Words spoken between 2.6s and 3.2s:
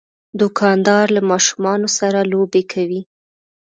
کوي.